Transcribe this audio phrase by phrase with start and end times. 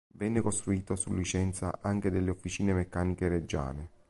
[0.15, 3.89] Venne costruito su licenza anche dalle Officine Meccaniche Reggiane.